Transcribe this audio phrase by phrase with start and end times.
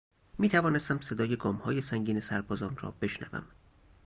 [0.37, 3.45] میتوانستم صدای گامهای سنگین سربازان را بشنوم.